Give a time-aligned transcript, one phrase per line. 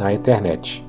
[0.00, 0.82] na internet.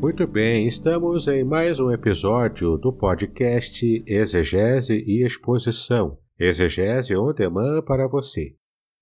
[0.00, 6.18] Muito bem, estamos em mais um episódio do podcast Exegese e Exposição.
[6.36, 8.56] Exegese on demand para você.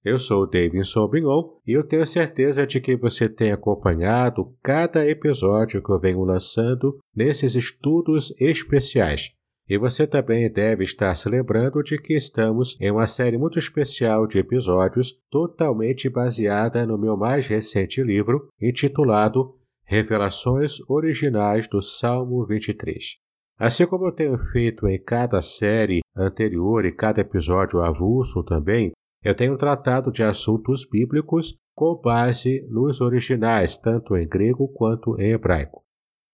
[0.05, 5.09] Eu sou o Davidson Bignon e eu tenho certeza de que você tem acompanhado cada
[5.09, 9.38] episódio que eu venho lançando nesses estudos especiais.
[9.69, 14.27] E você também deve estar se lembrando de que estamos em uma série muito especial
[14.27, 23.17] de episódios totalmente baseada no meu mais recente livro, intitulado Revelações Originais do Salmo 23.
[23.59, 29.35] Assim como eu tenho feito em cada série anterior e cada episódio avulso também, eu
[29.35, 35.83] tenho tratado de assuntos bíblicos com base nos originais, tanto em grego quanto em hebraico.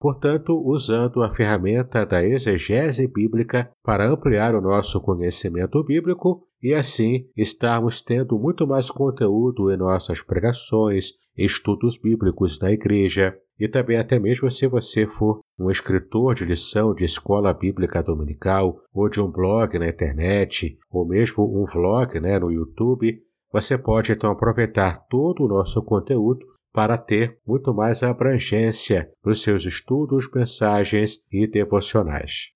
[0.05, 7.27] Portanto, usando a ferramenta da exegese bíblica para ampliar o nosso conhecimento bíblico e assim
[7.35, 14.19] estarmos tendo muito mais conteúdo em nossas pregações, estudos bíblicos na igreja e também até
[14.19, 19.33] mesmo se você for um escritor de lição de escola bíblica dominical ou de um
[19.33, 25.45] blog na internet ou mesmo um vlog né, no YouTube, você pode então aproveitar todo
[25.45, 32.48] o nosso conteúdo para ter muito mais abrangência nos seus estudos, mensagens e devocionais.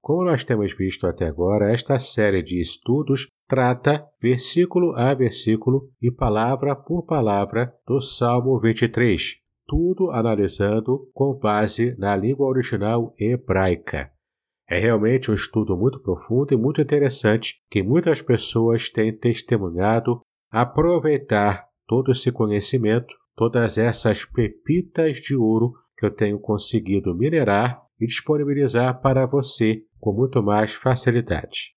[0.00, 6.10] Como nós temos visto até agora, esta série de estudos trata versículo a versículo e
[6.10, 14.10] palavra por palavra do Salmo 23, tudo analisando com base na língua original hebraica.
[14.68, 20.20] É realmente um estudo muito profundo e muito interessante que muitas pessoas têm testemunhado
[20.50, 28.06] aproveitar todo esse conhecimento, todas essas pepitas de ouro que eu tenho conseguido minerar e
[28.06, 31.74] disponibilizar para você com muito mais facilidade.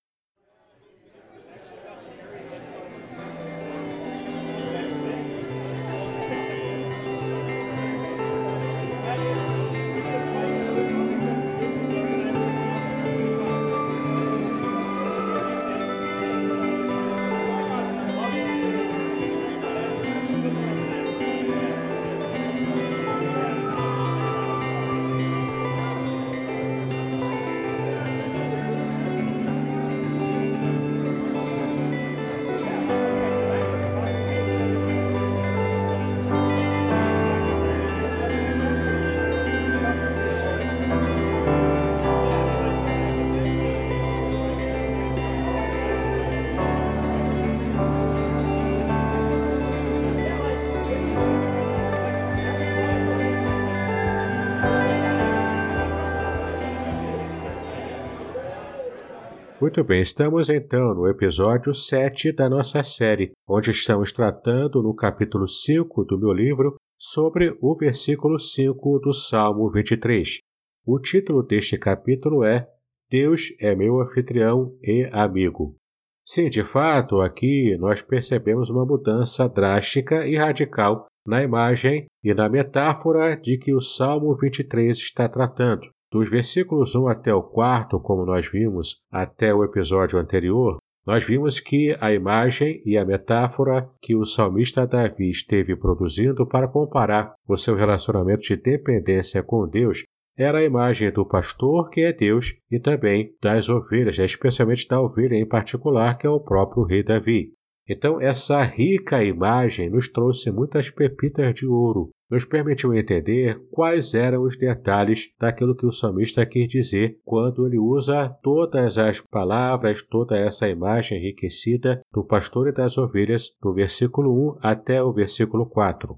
[59.65, 65.47] Muito bem, estamos então no episódio 7 da nossa série, onde estamos tratando no capítulo
[65.47, 70.37] 5 do meu livro sobre o versículo 5 do Salmo 23.
[70.85, 72.67] O título deste capítulo é
[73.09, 75.75] Deus é meu anfitrião e amigo.
[76.23, 82.47] Sim, de fato, aqui nós percebemos uma mudança drástica e radical na imagem e na
[82.47, 85.89] metáfora de que o Salmo 23 está tratando.
[86.15, 91.59] Dos versículos 1 até o 4, como nós vimos até o episódio anterior, nós vimos
[91.59, 97.57] que a imagem e a metáfora que o salmista Davi esteve produzindo para comparar o
[97.57, 100.03] seu relacionamento de dependência com Deus
[100.37, 105.35] era a imagem do pastor, que é Deus, e também das ovelhas, especialmente da ovelha
[105.35, 107.51] em particular, que é o próprio rei Davi.
[107.87, 114.41] Então, essa rica imagem nos trouxe muitas pepitas de ouro, nos permitiu entender quais eram
[114.41, 120.35] os detalhes daquilo que o salmista quer dizer quando ele usa todas as palavras, toda
[120.35, 126.17] essa imagem enriquecida do pastor e das ovelhas, do versículo 1 até o versículo 4.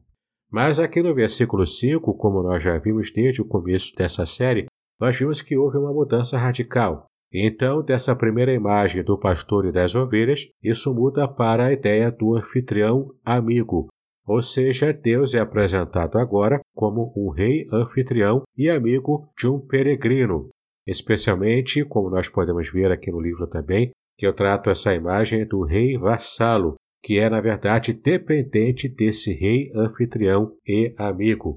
[0.50, 4.68] Mas aqui no versículo 5, como nós já vimos desde o começo dessa série,
[5.00, 7.06] nós vimos que houve uma mudança radical.
[7.33, 12.35] Então, dessa primeira imagem do pastor e das ovelhas, isso muda para a ideia do
[12.35, 13.88] anfitrião amigo.
[14.25, 20.50] Ou seja, Deus é apresentado agora como um rei anfitrião e amigo de um peregrino.
[20.85, 25.63] Especialmente, como nós podemos ver aqui no livro também, que eu trato essa imagem do
[25.63, 31.56] rei vassalo, que é, na verdade, dependente desse rei anfitrião e amigo.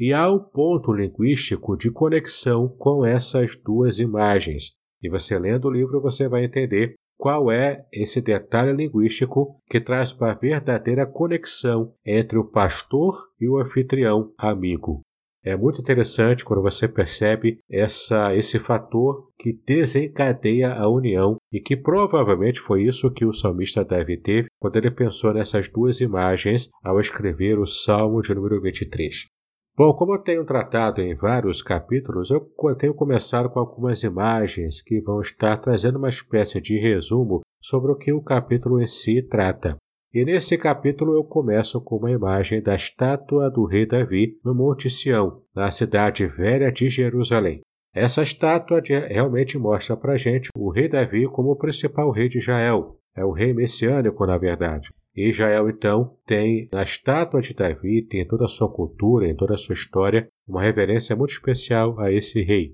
[0.00, 4.72] E há um ponto linguístico de conexão com essas duas imagens.
[5.02, 10.12] E você lendo o livro, você vai entender qual é esse detalhe linguístico que traz
[10.12, 15.02] uma verdadeira conexão entre o pastor e o anfitrião amigo.
[15.44, 21.76] É muito interessante quando você percebe essa, esse fator que desencadeia a união e que
[21.76, 27.00] provavelmente foi isso que o salmista deve ter quando ele pensou nessas duas imagens ao
[27.00, 29.26] escrever o Salmo de número 23.
[29.74, 32.46] Bom, como eu tenho tratado em vários capítulos, eu
[32.76, 37.96] tenho começado com algumas imagens que vão estar trazendo uma espécie de resumo sobre o
[37.96, 39.76] que o capítulo em si trata.
[40.12, 44.90] E nesse capítulo eu começo com uma imagem da estátua do rei Davi no Monte
[44.90, 47.62] Sião, na cidade velha de Jerusalém.
[47.94, 52.98] Essa estátua realmente mostra para gente o rei Davi como o principal rei de Israel.
[53.16, 54.90] É o rei messiânico, na verdade.
[55.14, 59.58] Israel, então, tem na estátua de Davi, tem toda a sua cultura, em toda a
[59.58, 62.72] sua história, uma reverência muito especial a esse rei.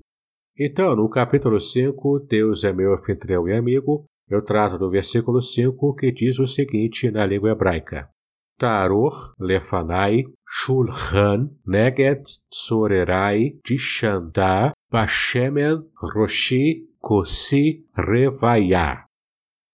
[0.57, 5.95] Então, no capítulo 5, Deus é meu anfitrião e amigo, eu trato do versículo 5
[5.95, 8.09] que diz o seguinte na língua hebraica:
[8.57, 12.21] Taror, Lefanai, Shulchan, Neget,
[12.53, 19.08] Sorerai, Dishandá, Bashemen, Roshi, Kosi, Revaiah.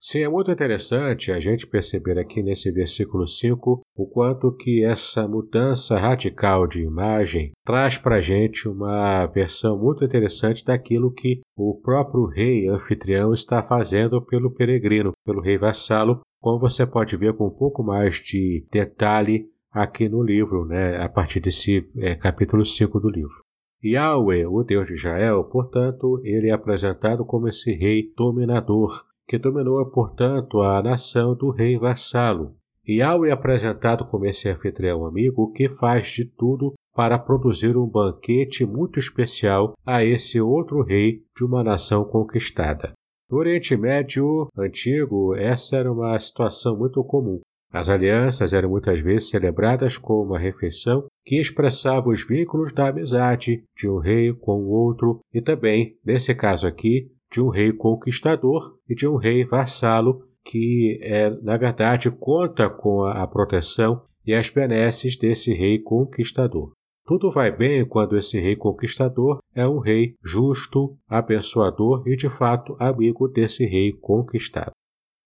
[0.08, 5.28] Sim, é muito interessante a gente perceber aqui nesse versículo 5 o quanto que essa
[5.28, 11.82] mudança radical de imagem traz para a gente uma versão muito interessante daquilo que o
[11.82, 17.48] próprio rei anfitrião está fazendo pelo peregrino, pelo rei vassalo, como você pode ver com
[17.48, 23.00] um pouco mais de detalhe aqui no livro, né, a partir desse é, capítulo 5
[23.00, 23.44] do livro.
[23.84, 29.86] Yahweh, o Deus de Israel, portanto, ele é apresentado como esse rei dominador, que dominou,
[29.90, 32.56] portanto, a nação do rei vassalo.
[32.88, 37.88] E ao é apresentado como esse anfitrião amigo que faz de tudo para produzir um
[37.88, 42.94] banquete muito especial a esse outro rei de uma nação conquistada.
[43.30, 47.42] No Oriente Médio antigo, essa era uma situação muito comum.
[47.74, 53.64] As alianças eram muitas vezes celebradas com uma refeição que expressava os vínculos da amizade
[53.76, 58.78] de um rei com o outro e também, nesse caso aqui, de um rei conquistador
[58.88, 64.50] e de um rei vassalo que, é, na verdade, conta com a proteção e as
[64.50, 66.72] benesses desse rei conquistador.
[67.06, 72.74] Tudo vai bem quando esse rei conquistador é um rei justo, abençoador e, de fato,
[72.80, 74.72] amigo desse rei conquistado.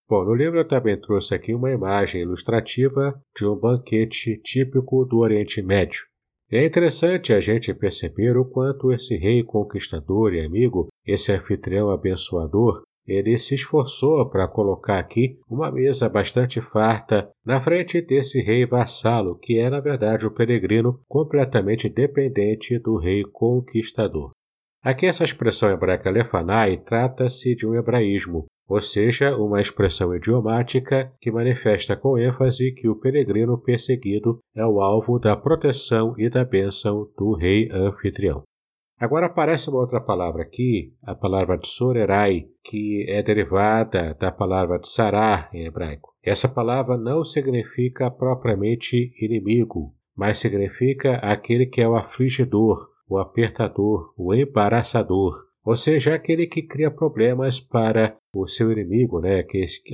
[0.08, 5.18] Bom, no livro eu também trouxe aqui uma imagem ilustrativa de um banquete típico do
[5.18, 6.09] Oriente Médio.
[6.52, 12.82] É interessante a gente perceber o quanto esse rei conquistador e amigo, esse anfitrião abençoador,
[13.06, 19.38] ele se esforçou para colocar aqui uma mesa bastante farta na frente desse rei vassalo,
[19.38, 24.32] que é na verdade o peregrino completamente dependente do rei conquistador.
[24.82, 31.32] Aqui essa expressão hebraica lefanai trata-se de um hebraísmo, ou seja, uma expressão idiomática que
[31.32, 37.10] manifesta com ênfase que o peregrino perseguido é o alvo da proteção e da bênção
[37.18, 38.44] do rei anfitrião.
[38.96, 45.50] Agora aparece uma outra palavra aqui, a palavra tsorerai, que é derivada da palavra tsarar
[45.52, 46.10] em hebraico.
[46.22, 54.14] Essa palavra não significa propriamente inimigo, mas significa aquele que é o afligidor, o apertador,
[54.16, 59.44] o embaraçador, ou seja, aquele que cria problemas para o seu inimigo, né,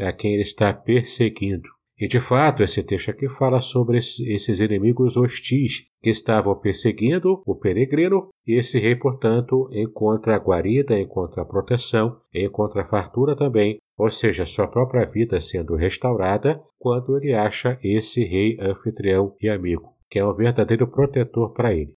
[0.00, 1.68] a quem ele está perseguindo.
[1.98, 7.54] E de fato, esse texto aqui fala sobre esses inimigos hostis que estavam perseguindo o
[7.54, 14.68] peregrino, e esse rei, portanto, encontra guarida, encontra proteção, encontra fartura também, ou seja, sua
[14.68, 20.34] própria vida sendo restaurada quando ele acha esse rei anfitrião e amigo, que é um
[20.34, 21.92] verdadeiro protetor para ele.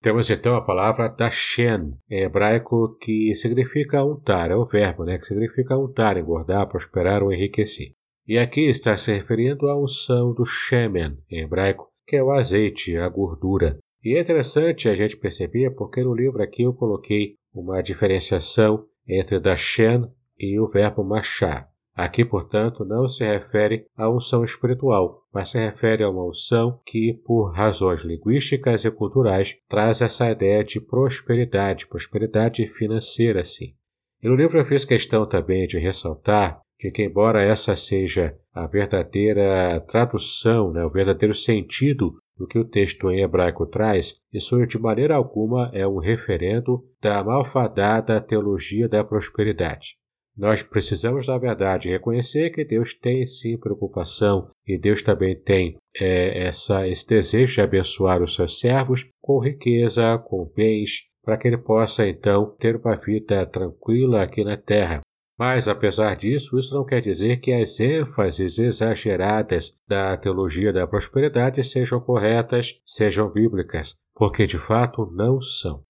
[0.00, 5.26] Temos então a palavra Dashen, em hebraico, que significa untar, é um verbo, né, que
[5.26, 7.92] significa untar, engordar, prosperar ou enriquecer.
[8.26, 12.96] E aqui está se referindo à unção do shemen, em hebraico, que é o azeite,
[12.96, 13.78] a gordura.
[14.04, 19.40] E é interessante a gente perceber porque no livro aqui eu coloquei uma diferenciação entre
[19.40, 20.04] da shen
[20.38, 21.68] e o verbo machar.
[21.98, 27.20] Aqui, portanto, não se refere à unção espiritual, mas se refere a uma unção que,
[27.26, 33.74] por razões linguísticas e culturais, traz essa ideia de prosperidade, prosperidade financeira, sim.
[34.22, 38.64] E no livro eu fiz questão também de ressaltar de que, embora essa seja a
[38.68, 44.78] verdadeira tradução, né, o verdadeiro sentido do que o texto em hebraico traz, isso de
[44.78, 49.97] maneira alguma é um referendo da malfadada teologia da prosperidade.
[50.38, 56.46] Nós precisamos, na verdade, reconhecer que Deus tem sim preocupação e Deus também tem é,
[56.46, 61.58] essa, esse desejo de abençoar os seus servos com riqueza, com bens, para que ele
[61.58, 65.00] possa então ter uma vida tranquila aqui na terra.
[65.36, 71.62] Mas, apesar disso, isso não quer dizer que as ênfases exageradas da teologia da prosperidade
[71.64, 75.82] sejam corretas, sejam bíblicas, porque de fato não são.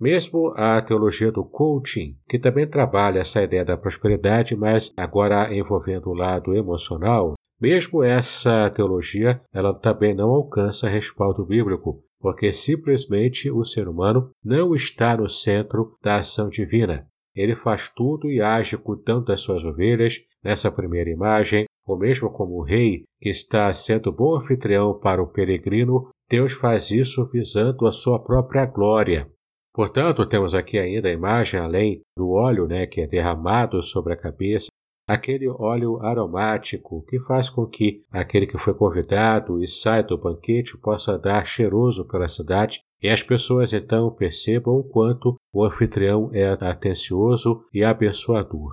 [0.00, 6.08] Mesmo a teologia do coaching, que também trabalha essa ideia da prosperidade, mas agora envolvendo
[6.08, 13.62] o lado emocional, mesmo essa teologia, ela também não alcança respaldo bíblico, porque simplesmente o
[13.62, 17.06] ser humano não está no centro da ação divina.
[17.36, 22.54] Ele faz tudo e age cuidando das suas ovelhas, nessa primeira imagem, ou mesmo como
[22.54, 27.92] o rei que está sendo bom anfitrião para o peregrino, Deus faz isso visando a
[27.92, 29.30] sua própria glória.
[29.72, 34.16] Portanto, temos aqui ainda a imagem, além do óleo né, que é derramado sobre a
[34.16, 34.68] cabeça,
[35.08, 40.76] aquele óleo aromático que faz com que aquele que foi convidado e sai do banquete
[40.78, 46.48] possa dar cheiroso pela cidade e as pessoas então percebam o quanto o anfitrião é
[46.48, 48.72] atencioso e abençoador.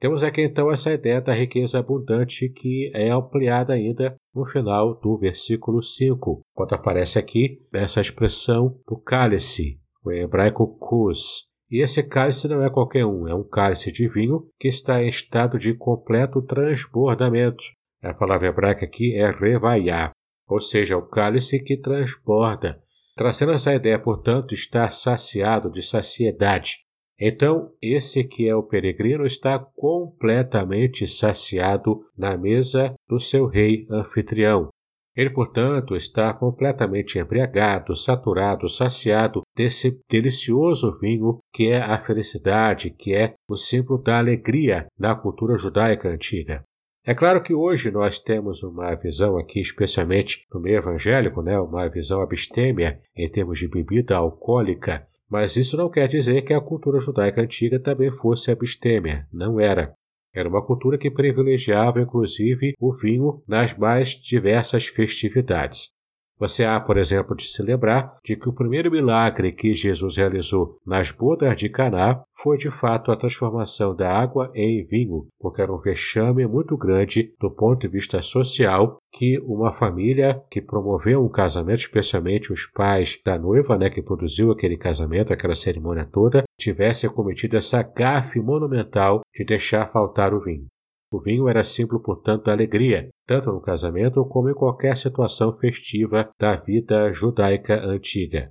[0.00, 5.18] Temos aqui então essa ideia da riqueza abundante que é ampliada ainda no final do
[5.18, 11.48] versículo 5, quando aparece aqui essa expressão do cálice, o hebraico kus.
[11.70, 15.08] E esse cálice não é qualquer um, é um cálice de vinho que está em
[15.08, 17.62] estado de completo transbordamento.
[18.02, 20.12] A palavra hebraica aqui é revaiá,
[20.48, 22.82] ou seja, o cálice que transborda,
[23.14, 26.86] trazendo essa ideia, portanto, estar saciado de saciedade.
[27.20, 34.68] Então, esse que é o peregrino está completamente saciado na mesa do seu rei anfitrião.
[35.18, 43.12] Ele, portanto, está completamente embriagado, saturado, saciado desse delicioso vinho que é a felicidade, que
[43.12, 46.62] é o símbolo da alegria na cultura judaica antiga.
[47.04, 51.88] É claro que hoje nós temos uma visão aqui, especialmente no meio evangélico, né, uma
[51.88, 57.00] visão abstêmia em termos de bebida alcoólica, mas isso não quer dizer que a cultura
[57.00, 59.92] judaica antiga também fosse abstêmia, não era.
[60.34, 65.97] Era uma cultura que privilegiava inclusive o vinho nas mais diversas festividades.
[66.38, 70.78] Você há, por exemplo, de se lembrar de que o primeiro milagre que Jesus realizou
[70.86, 75.72] nas bodas de Caná foi de fato a transformação da água em vinho, porque era
[75.72, 81.28] um vexame muito grande do ponto de vista social que uma família que promoveu um
[81.28, 87.08] casamento, especialmente os pais da noiva, né, que produziu aquele casamento, aquela cerimônia toda, tivesse
[87.08, 90.66] cometido essa gafe monumental de deixar faltar o vinho.
[91.10, 96.30] O vinho era símbolo, portanto, da alegria, tanto no casamento como em qualquer situação festiva
[96.38, 98.50] da vida judaica antiga.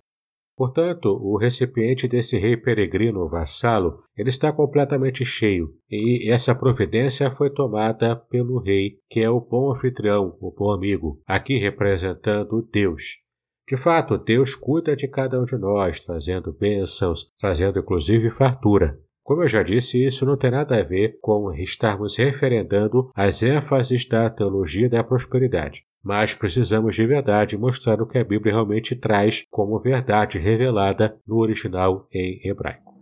[0.58, 7.52] Portanto, o recipiente desse rei peregrino vassalo ele está completamente cheio, e essa providência foi
[7.52, 13.04] tomada pelo rei, que é o bom anfitrião, o bom amigo, aqui representando Deus.
[13.70, 18.98] De fato, Deus cuida de cada um de nós, trazendo bênçãos, trazendo inclusive fartura.
[19.28, 24.08] Como eu já disse, isso não tem nada a ver com estarmos referendando as ênfases
[24.08, 29.44] da teologia da prosperidade, mas precisamos de verdade mostrar o que a Bíblia realmente traz
[29.52, 32.96] como verdade revelada no original em hebraico.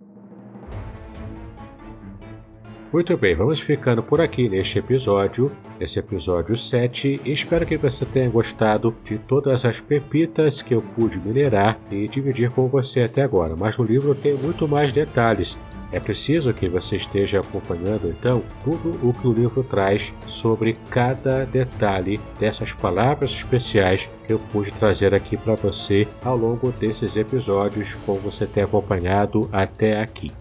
[2.91, 7.22] Muito bem, vamos ficando por aqui neste episódio, esse episódio 7.
[7.24, 12.50] Espero que você tenha gostado de todas as pepitas que eu pude minerar e dividir
[12.50, 13.55] com você até agora.
[13.55, 15.55] Mas o livro tem muito mais detalhes
[15.92, 21.46] é preciso que você esteja acompanhando então tudo o que o livro traz sobre cada
[21.46, 27.96] detalhe dessas palavras especiais que eu pude trazer aqui para você ao longo desses episódios,
[28.06, 30.32] como você tem acompanhado até aqui.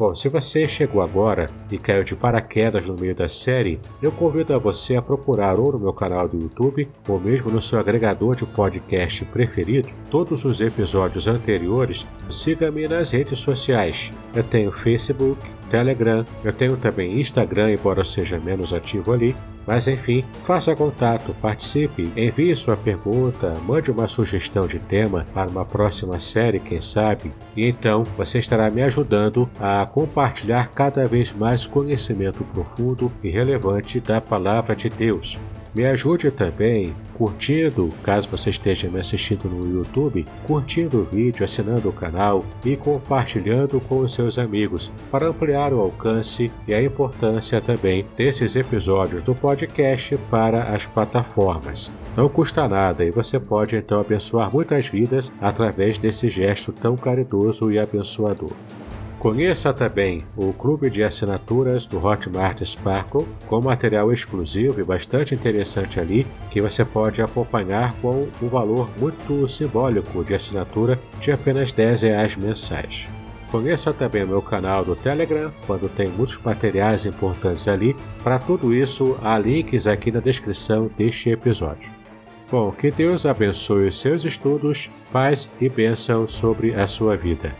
[0.00, 4.54] Bom, se você chegou agora e caiu de paraquedas no meio da série, eu convido
[4.54, 8.34] a você a procurar ou no meu canal do YouTube ou mesmo no seu agregador
[8.34, 12.06] de podcast preferido todos os episódios anteriores.
[12.30, 14.10] Siga-me nas redes sociais.
[14.34, 15.38] Eu tenho Facebook,
[15.70, 19.36] Telegram, eu tenho também Instagram, embora eu seja menos ativo ali,
[19.66, 25.64] mas enfim, faça contato, participe, envie sua pergunta, mande uma sugestão de tema para uma
[25.64, 31.66] próxima série, quem sabe, e então você estará me ajudando a compartilhar cada vez mais
[31.66, 35.38] conhecimento profundo e relevante da Palavra de Deus.
[35.74, 41.88] Me ajude também curtindo, caso você esteja me assistindo no YouTube, curtindo o vídeo, assinando
[41.88, 47.60] o canal e compartilhando com os seus amigos para ampliar o alcance e a importância
[47.60, 51.92] também desses episódios do podcast para as plataformas.
[52.16, 57.70] Não custa nada e você pode então abençoar muitas vidas através desse gesto tão caridoso
[57.70, 58.50] e abençoador.
[59.20, 66.00] Conheça também o clube de assinaturas do Hotmart Sparkle, com material exclusivo e bastante interessante
[66.00, 72.00] ali, que você pode acompanhar com um valor muito simbólico de assinatura de apenas 10
[72.00, 73.06] reais mensais.
[73.50, 77.94] Conheça também o meu canal do Telegram, quando tem muitos materiais importantes ali.
[78.24, 81.92] Para tudo isso, há links aqui na descrição deste episódio.
[82.50, 87.54] Bom, que Deus abençoe os seus estudos, paz e bênção sobre a sua vida.